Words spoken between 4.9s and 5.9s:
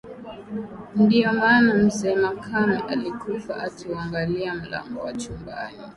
wa chumbani